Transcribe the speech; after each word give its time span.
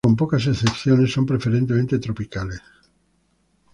Con 0.03 0.15
pocas 0.19 0.47
excepciones 0.47 1.11
son 1.13 1.27
preferentemente 1.27 1.99
tropicales. 1.99 2.59